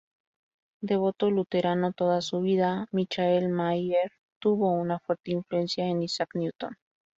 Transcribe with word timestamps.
Devoto 0.81 1.29
luterano 1.29 1.93
toda 1.93 2.21
su 2.21 2.41
vida, 2.41 2.87
Michael 2.91 3.49
Maier 3.49 4.11
tuvo 4.39 4.71
una 4.71 4.97
fuerte 4.97 5.29
influencia 5.29 5.85
en 5.85 6.01
Isaac 6.01 6.31
Newton. 6.33 6.75